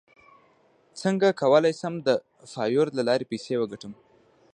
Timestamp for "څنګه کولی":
1.01-1.73